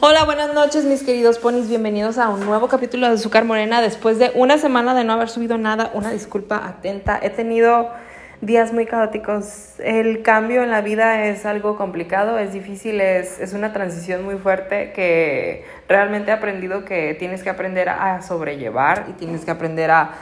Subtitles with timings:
[0.00, 3.80] Hola, buenas noches mis queridos ponis, bienvenidos a un nuevo capítulo de Azúcar Morena.
[3.80, 7.18] Después de una semana de no haber subido nada, una disculpa atenta.
[7.20, 7.90] He tenido
[8.40, 9.72] días muy caóticos.
[9.80, 14.36] El cambio en la vida es algo complicado, es difícil, es, es una transición muy
[14.36, 19.90] fuerte que realmente he aprendido que tienes que aprender a sobrellevar y tienes que aprender
[19.90, 20.12] a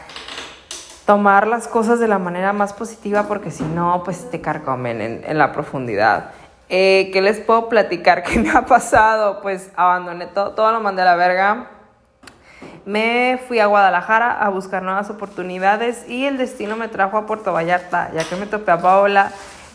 [1.05, 5.23] tomar las cosas de la manera más positiva porque si no, pues te carcomen en,
[5.27, 6.31] en la profundidad.
[6.69, 8.23] Eh, ¿Qué les puedo platicar?
[8.23, 9.41] ¿Qué me ha pasado?
[9.41, 11.71] Pues abandoné todo, todo lo mandé a la verga.
[12.85, 17.53] Me fui a Guadalajara a buscar nuevas oportunidades y el destino me trajo a Puerto
[17.53, 19.33] Vallarta, ya que me topé a Paola,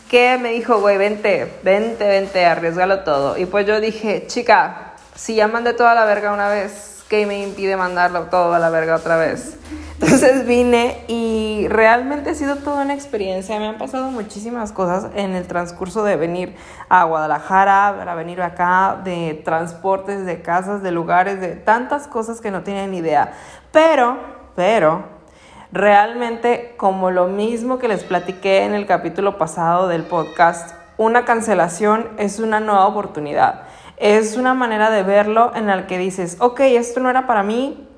[0.08, 3.36] que me dijo, güey, vente, vente, vente, arriesgalo todo.
[3.36, 7.42] Y pues yo dije, chica, si ya mandé toda la verga una vez, ¿qué me
[7.42, 9.58] impide mandarlo todo a la verga otra vez?
[10.02, 13.56] Entonces vine y realmente ha sido toda una experiencia.
[13.60, 16.56] Me han pasado muchísimas cosas en el transcurso de venir
[16.88, 22.50] a Guadalajara, para venir acá, de transportes, de casas, de lugares, de tantas cosas que
[22.50, 23.34] no tienen idea.
[23.70, 24.18] Pero,
[24.56, 25.04] pero,
[25.70, 32.08] realmente como lo mismo que les platiqué en el capítulo pasado del podcast, una cancelación
[32.18, 33.62] es una nueva oportunidad.
[33.98, 37.88] Es una manera de verlo en la que dices, ok, esto no era para mí,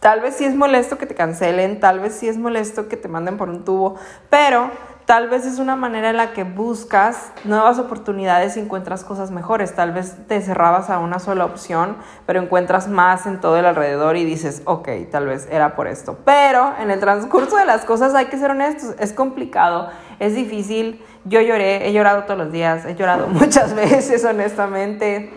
[0.00, 3.08] Tal vez sí es molesto que te cancelen, tal vez sí es molesto que te
[3.08, 3.96] manden por un tubo,
[4.28, 4.70] pero
[5.06, 9.74] tal vez es una manera en la que buscas nuevas oportunidades y encuentras cosas mejores.
[9.74, 14.16] Tal vez te cerrabas a una sola opción, pero encuentras más en todo el alrededor
[14.16, 16.18] y dices, ok, tal vez era por esto.
[16.24, 21.02] Pero en el transcurso de las cosas hay que ser honestos, es complicado, es difícil.
[21.24, 25.32] Yo lloré, he llorado todos los días, he llorado muchas veces, honestamente.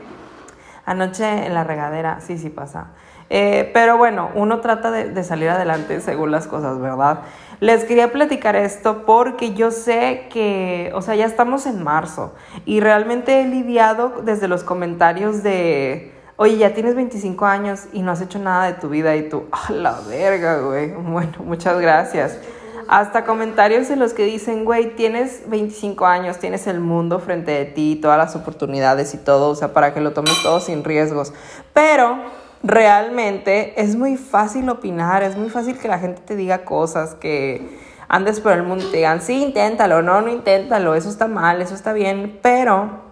[0.86, 2.88] Anoche en la regadera, sí, sí pasa.
[3.30, 7.19] Eh, pero bueno, uno trata de, salir adelante según las cosas, ¿verdad?
[7.59, 12.33] Les quería platicar esto porque yo sé que, o sea, ya estamos en marzo
[12.66, 18.11] y realmente he lidiado desde los comentarios de, oye, ya tienes 25 años y no
[18.11, 20.91] has hecho nada de tu vida y tú, a la verga, güey.
[20.97, 22.39] Bueno, muchas gracias.
[22.88, 27.66] Hasta comentarios en los que dicen, güey, tienes 25 años, tienes el mundo frente de
[27.66, 31.31] ti, todas las oportunidades y todo, o sea, para que lo tomes todo sin riesgos.
[31.72, 32.18] Pero
[32.64, 37.78] realmente es muy fácil opinar, es muy fácil que la gente te diga cosas, que
[38.08, 41.62] andes por el mundo y te digan, sí, inténtalo, no, no inténtalo, eso está mal,
[41.62, 43.08] eso está bien, pero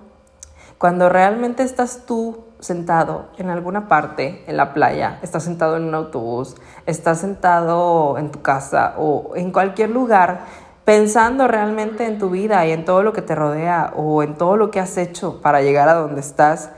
[0.77, 5.95] cuando realmente estás tú sentado en alguna parte, en la playa, estás sentado en un
[5.95, 6.55] autobús,
[6.85, 10.41] estás sentado en tu casa o en cualquier lugar,
[10.83, 14.57] pensando realmente en tu vida y en todo lo que te rodea o en todo
[14.57, 16.71] lo que has hecho para llegar a donde estás,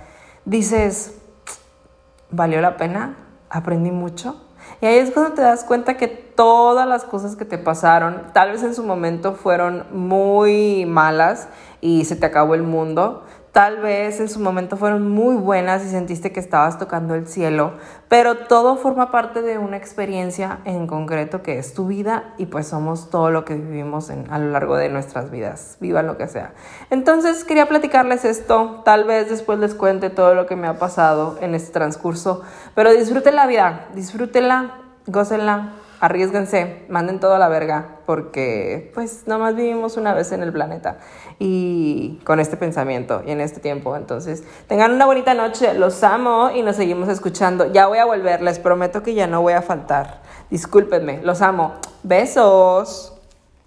[0.45, 1.18] dices,
[2.31, 3.15] valió la pena,
[3.49, 4.45] aprendí mucho.
[4.81, 8.51] Y ahí es cuando te das cuenta que todas las cosas que te pasaron, tal
[8.51, 11.49] vez en su momento fueron muy malas
[11.81, 15.89] y se te acabó el mundo, Tal vez en su momento fueron muy buenas y
[15.89, 17.73] sentiste que estabas tocando el cielo,
[18.07, 22.67] pero todo forma parte de una experiencia en concreto que es tu vida y pues
[22.67, 26.53] somos todo lo que vivimos a lo largo de nuestras vidas, vivan lo que sea.
[26.91, 31.37] Entonces quería platicarles esto, tal vez después les cuente todo lo que me ha pasado
[31.41, 32.43] en este transcurso,
[32.75, 34.75] pero disfruten la vida, disfrútenla,
[35.07, 40.51] gócenla, arriesguense, manden todo a la verga, porque pues nomás vivimos una vez en el
[40.51, 40.97] planeta
[41.39, 43.95] y con este pensamiento y en este tiempo.
[43.95, 47.71] Entonces, tengan una bonita noche, los amo y nos seguimos escuchando.
[47.71, 50.21] Ya voy a volver, les prometo que ya no voy a faltar.
[50.49, 51.73] Discúlpenme, los amo.
[52.03, 53.18] Besos.